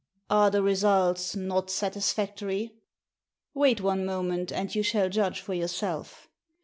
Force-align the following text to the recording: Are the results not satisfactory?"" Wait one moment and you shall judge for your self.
Are 0.31 0.49
the 0.49 0.63
results 0.63 1.35
not 1.35 1.69
satisfactory?"" 1.69 2.71
Wait 3.53 3.81
one 3.81 4.03
moment 4.03 4.51
and 4.51 4.73
you 4.73 4.81
shall 4.81 5.09
judge 5.09 5.39
for 5.41 5.53
your 5.53 5.67
self. 5.67 6.27